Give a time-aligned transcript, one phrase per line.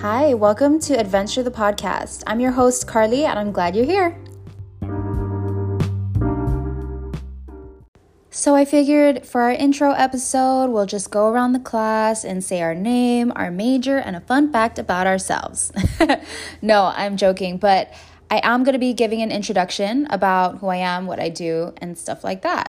[0.00, 2.22] Hi, welcome to Adventure the Podcast.
[2.26, 4.18] I'm your host, Carly, and I'm glad you're here.
[8.30, 12.62] So, I figured for our intro episode, we'll just go around the class and say
[12.62, 15.70] our name, our major, and a fun fact about ourselves.
[16.62, 17.92] no, I'm joking, but
[18.30, 21.74] I am going to be giving an introduction about who I am, what I do,
[21.76, 22.68] and stuff like that.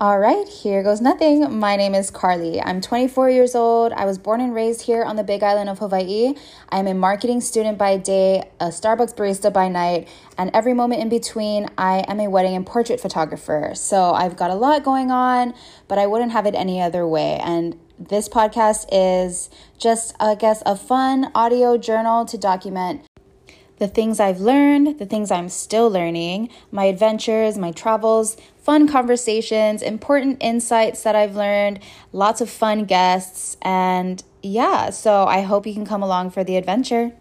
[0.00, 1.58] All right, here goes nothing.
[1.58, 2.62] My name is Carly.
[2.62, 3.92] I'm 24 years old.
[3.92, 6.34] I was born and raised here on the big island of Hawaii.
[6.68, 10.06] I'm a marketing student by day, a Starbucks barista by night,
[10.38, 13.72] and every moment in between, I am a wedding and portrait photographer.
[13.74, 15.52] So I've got a lot going on,
[15.88, 17.40] but I wouldn't have it any other way.
[17.42, 23.04] And this podcast is just, I guess, a fun audio journal to document
[23.78, 29.82] the things I've learned, the things I'm still learning, my adventures, my travels, fun conversations,
[29.82, 31.80] important insights that I've learned,
[32.12, 36.56] lots of fun guests, and yeah, so I hope you can come along for the
[36.56, 37.12] adventure.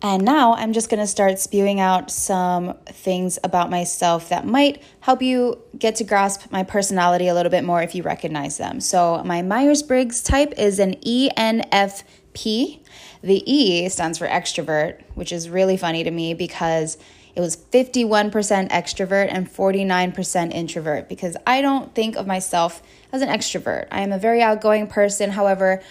[0.00, 4.80] And now I'm just going to start spewing out some things about myself that might
[5.00, 8.80] help you get to grasp my personality a little bit more if you recognize them.
[8.80, 12.80] So, my Myers Briggs type is an ENFP.
[13.22, 16.98] The E stands for extrovert, which is really funny to me because
[17.34, 18.32] it was 51%
[18.70, 23.86] extrovert and 49% introvert because I don't think of myself as an extrovert.
[23.90, 25.30] I am a very outgoing person.
[25.30, 25.82] However,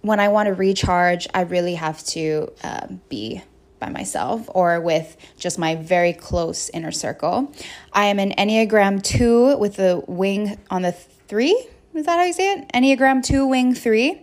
[0.00, 3.42] when I want to recharge, I really have to uh, be
[3.78, 7.52] by myself or with just my very close inner circle.
[7.92, 11.50] I am an Enneagram 2 with the wing on the 3.
[11.94, 12.68] Is that how you say it?
[12.72, 14.20] Enneagram 2 wing 3.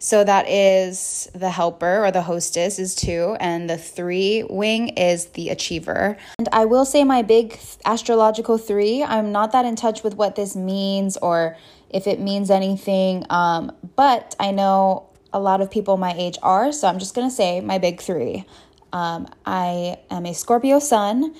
[0.00, 5.26] So that is the helper or the hostess is two, and the three wing is
[5.26, 6.16] the achiever.
[6.38, 10.36] And I will say my big astrological three, I'm not that in touch with what
[10.36, 11.56] this means or
[11.90, 16.70] if it means anything, um, but I know a lot of people my age are,
[16.70, 18.44] so I'm just gonna say my big three.
[18.92, 21.34] Um, I am a Scorpio sun,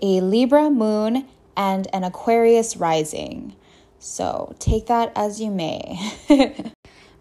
[0.00, 3.56] a Libra moon, and an Aquarius rising.
[3.98, 5.98] So take that as you may.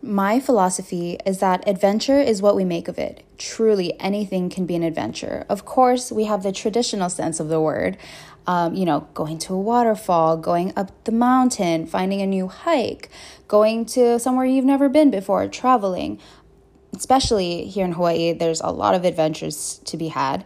[0.05, 3.23] My philosophy is that adventure is what we make of it.
[3.37, 5.45] Truly, anything can be an adventure.
[5.47, 7.95] Of course, we have the traditional sense of the word,
[8.45, 13.07] um, you know, going to a waterfall, going up the mountain, finding a new hike,
[13.47, 16.19] going to somewhere you've never been before, traveling.
[16.93, 20.43] Especially here in Hawaii, there's a lot of adventures to be had.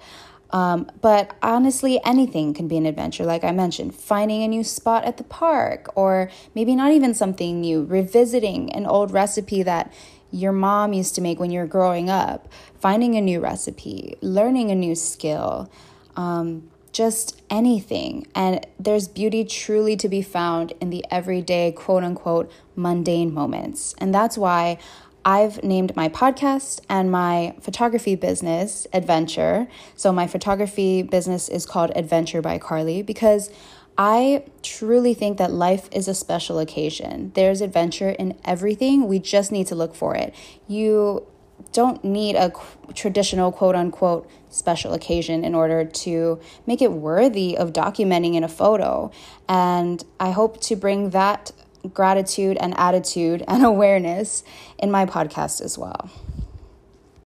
[0.52, 5.04] Um, but honestly, anything can be an adventure, like I mentioned, finding a new spot
[5.04, 9.92] at the park, or maybe not even something new, revisiting an old recipe that
[10.32, 12.48] your mom used to make when you were growing up,
[12.80, 15.70] finding a new recipe, learning a new skill,
[16.16, 18.28] um, just anything.
[18.34, 23.94] And there's beauty truly to be found in the everyday, quote unquote, mundane moments.
[24.00, 24.80] And that's why
[25.26, 29.68] I've named my podcast and my photography business Adventure.
[29.96, 33.50] So, my photography business is called Adventure by Carly because
[33.98, 37.32] I truly think that life is a special occasion.
[37.34, 39.08] There's adventure in everything.
[39.08, 40.36] We just need to look for it.
[40.68, 41.26] You
[41.74, 42.52] don't need a
[42.94, 48.48] traditional quote unquote special occasion in order to make it worthy of documenting in a
[48.48, 49.12] photo.
[49.50, 51.52] And I hope to bring that
[51.94, 54.44] gratitude and attitude and awareness
[54.80, 56.10] in my podcast as well.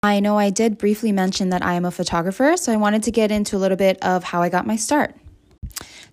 [0.03, 3.11] I know I did briefly mention that I am a photographer, so I wanted to
[3.11, 5.15] get into a little bit of how I got my start.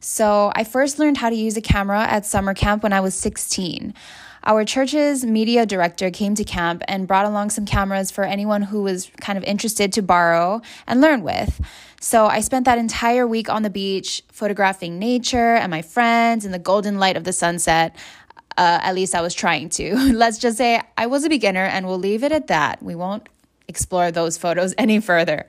[0.00, 3.15] So, I first learned how to use a camera at summer camp when I was
[3.15, 3.95] 16.
[4.47, 8.83] Our church's media director came to camp and brought along some cameras for anyone who
[8.83, 11.62] was kind of interested to borrow and learn with.
[11.99, 16.53] So I spent that entire week on the beach photographing nature and my friends in
[16.53, 17.97] the golden light of the sunset.
[18.56, 19.94] Uh, at least I was trying to.
[20.12, 22.82] Let's just say I was a beginner and we'll leave it at that.
[22.82, 23.28] We won't
[23.69, 25.47] explore those photos any further.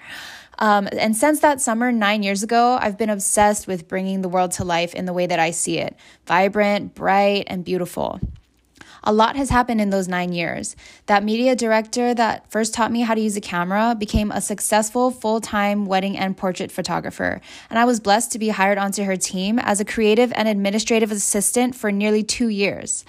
[0.57, 4.51] Um, and since that summer, nine years ago, I've been obsessed with bringing the world
[4.51, 8.19] to life in the way that I see it vibrant, bright, and beautiful.
[9.07, 10.75] A lot has happened in those nine years.
[11.05, 15.11] That media director that first taught me how to use a camera became a successful
[15.11, 17.39] full time wedding and portrait photographer.
[17.69, 21.11] And I was blessed to be hired onto her team as a creative and administrative
[21.11, 23.05] assistant for nearly two years.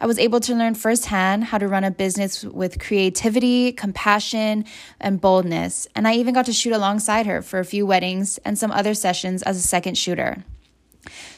[0.00, 4.64] I was able to learn firsthand how to run a business with creativity, compassion,
[4.98, 5.86] and boldness.
[5.94, 8.94] And I even got to shoot alongside her for a few weddings and some other
[8.94, 10.42] sessions as a second shooter.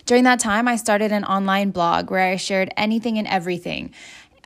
[0.07, 3.93] During that time, I started an online blog where I shared anything and everything.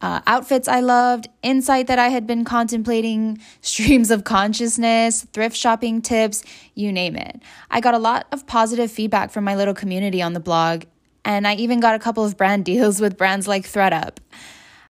[0.00, 6.00] Uh, outfits I loved, insight that I had been contemplating, streams of consciousness, thrift shopping
[6.00, 6.42] tips,
[6.74, 7.42] you name it.
[7.70, 10.84] I got a lot of positive feedback from my little community on the blog,
[11.26, 14.16] and I even got a couple of brand deals with brands like thredUP.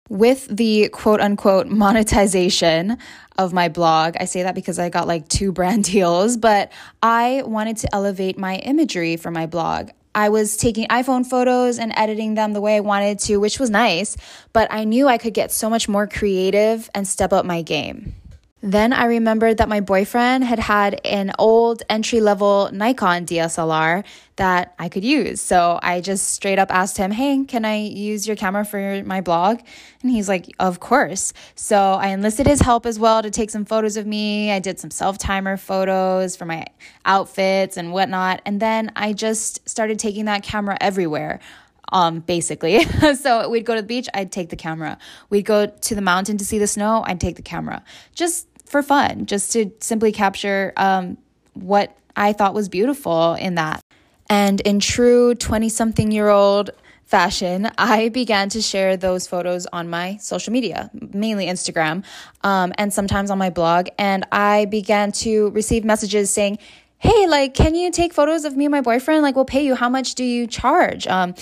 [0.09, 2.97] with the quote unquote monetization
[3.39, 4.15] of my blog.
[4.19, 8.37] I say that because I got like two brand deals, but I wanted to elevate
[8.37, 9.89] my imagery for my blog.
[10.15, 13.69] I was taking iPhone photos and editing them the way I wanted to, which was
[13.69, 14.17] nice,
[14.53, 18.15] but I knew I could get so much more creative and step up my game.
[18.61, 24.03] Then I remembered that my boyfriend had had an old entry level Nikon DSLR
[24.35, 25.39] that I could use.
[25.39, 29.21] So I just straight up asked him, Hey, can I use your camera for my
[29.21, 29.61] blog?
[30.01, 31.31] And he's like, Of course.
[31.55, 34.51] So I enlisted his help as well to take some photos of me.
[34.51, 36.65] I did some self timer photos for my
[37.05, 38.41] outfits and whatnot.
[38.45, 41.39] And then I just started taking that camera everywhere
[41.91, 42.83] um, basically.
[43.15, 44.97] so we'd go to the beach, I'd take the camera.
[45.29, 47.83] We'd go to the mountain to see the snow, I'd take the camera.
[48.13, 51.17] Just for fun, just to simply capture um,
[51.53, 53.81] what I thought was beautiful in that.
[54.29, 56.69] And in true 20 something year old
[57.03, 62.05] fashion, I began to share those photos on my social media, mainly Instagram,
[62.43, 63.87] um, and sometimes on my blog.
[63.97, 66.59] And I began to receive messages saying,
[66.99, 69.23] Hey, like, can you take photos of me and my boyfriend?
[69.23, 69.73] Like, we'll pay you.
[69.73, 71.07] How much do you charge?
[71.07, 71.33] Um,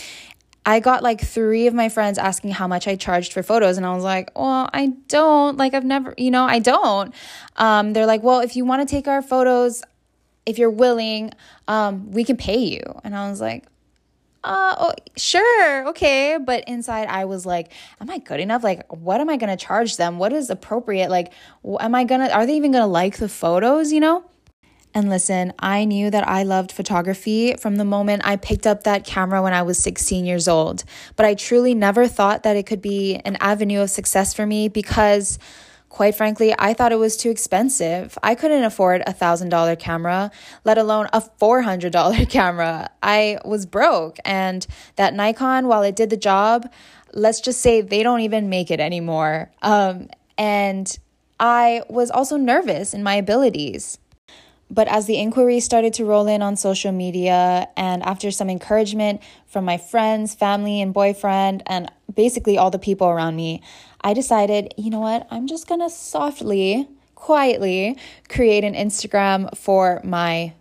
[0.68, 3.86] I got like three of my friends asking how much I charged for photos, and
[3.86, 5.56] I was like, well, I don't.
[5.56, 7.14] Like, I've never, you know, I don't.
[7.56, 9.82] Um, they're like, well, if you want to take our photos,
[10.46, 11.32] if you're willing,
[11.70, 12.82] um, we can pay you.
[13.06, 13.66] And I was like,
[14.44, 16.38] uh, oh, sure, okay.
[16.38, 17.72] But inside, I was like,
[18.02, 18.62] am I good enough?
[18.62, 20.20] Like, what am I going to charge them?
[20.20, 21.10] What is appropriate?
[21.10, 21.32] Like,
[21.80, 24.26] am I going to, are they even going to like the photos, you know?
[24.98, 29.06] And listen, I knew that I loved photography from the moment I picked up that
[29.06, 30.84] camera when I was 16 years old.
[31.16, 34.70] But I truly never thought that it could be an avenue of success for me
[34.70, 35.38] because,
[35.90, 38.18] quite frankly, I thought it was too expensive.
[38.24, 40.32] I couldn't afford a $1,000 camera,
[40.64, 42.90] let alone a $400 camera.
[43.04, 44.18] I was broke.
[44.26, 44.66] And
[44.96, 46.74] that Nikon, while it did the job,
[47.14, 49.52] let's just say they don't even make it anymore.
[49.62, 50.10] Um,
[50.40, 50.98] and
[51.40, 54.00] I was also nervous in my abilities.
[54.70, 59.22] But as the inquiries started to roll in on social media, and after some encouragement
[59.46, 63.62] from my friends, family, and boyfriend, and basically all the people around me,
[64.02, 67.98] I decided, you know what, I'm just gonna softly, quietly
[68.30, 70.54] create an Instagram for my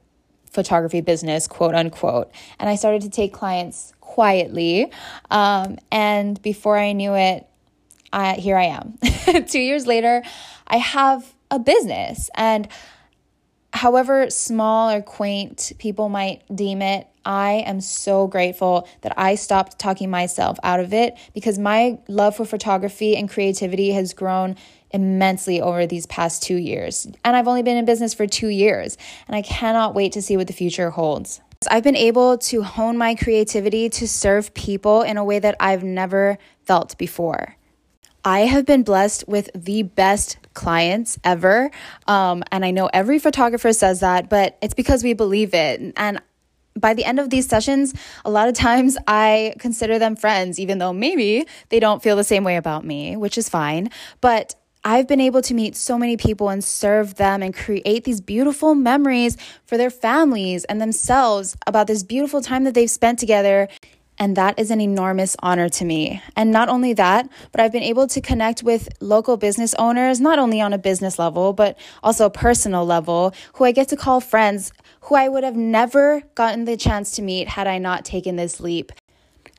[0.51, 2.31] photography business, quote unquote.
[2.59, 4.91] And I started to take clients quietly.
[5.31, 7.47] Um, and before I knew it,
[8.13, 8.99] I, here I am.
[9.47, 10.23] Two years later,
[10.67, 12.67] I have a business and
[13.77, 19.79] however small or quaint people might deem it, I am so grateful that I stopped
[19.79, 24.57] talking myself out of it because my love for photography and creativity has grown
[24.93, 27.07] immensely over these past two years.
[27.25, 28.97] And I've only been in business for two years,
[29.27, 31.41] and I cannot wait to see what the future holds.
[31.69, 35.83] I've been able to hone my creativity to serve people in a way that I've
[35.83, 37.57] never felt before.
[38.27, 41.71] I have been blessed with the best clients ever.
[42.09, 45.81] Um, and I know every photographer says that, but it's because we believe it.
[45.97, 46.21] And
[46.77, 47.95] by the end of these sessions,
[48.25, 52.25] a lot of times I consider them friends, even though maybe they don't feel the
[52.25, 53.91] same way about me, which is fine.
[54.21, 58.21] But I've been able to meet so many people and serve them and create these
[58.21, 59.37] beautiful memories
[59.67, 63.69] for their families and themselves about this beautiful time that they've spent together.
[64.19, 66.23] And that is an enormous honor to me.
[66.37, 70.39] And not only that, but I've been able to connect with local business owners, not
[70.39, 74.21] only on a business level, but also a personal level, who I get to call
[74.21, 78.37] friends, who I would have never gotten the chance to meet had I not taken
[78.37, 78.91] this leap.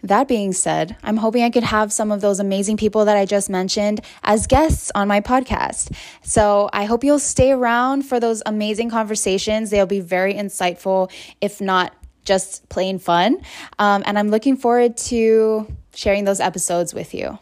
[0.03, 3.25] That being said, I'm hoping I could have some of those amazing people that I
[3.25, 5.95] just mentioned as guests on my podcast.
[6.21, 9.71] So I hope you'll stay around for those amazing conversations.
[9.71, 11.93] They'll be very insightful, if not
[12.27, 13.37] just plain fun.
[13.79, 15.65] Um, and I'm looking forward to
[15.95, 17.39] sharing those episodes with you.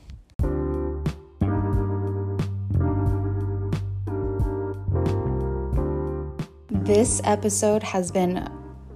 [6.70, 8.48] This episode has been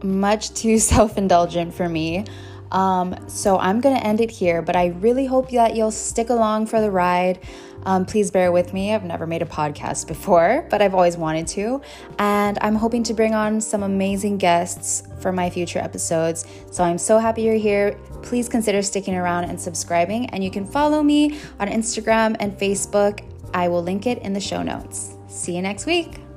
[0.04, 2.26] much too self indulgent for me.
[2.72, 6.30] Um, so I'm going to end it here, but I really hope that you'll stick
[6.30, 7.40] along for the ride.
[7.84, 8.94] Um, please bear with me.
[8.94, 11.82] I've never made a podcast before, but I've always wanted to.
[12.18, 16.46] And I'm hoping to bring on some amazing guests for my future episodes.
[16.72, 17.98] So I'm so happy you're here.
[18.22, 20.28] Please consider sticking around and subscribing.
[20.28, 23.26] And you can follow me on Instagram and Facebook.
[23.54, 25.16] I will link it in the show notes.
[25.28, 26.29] See you next week.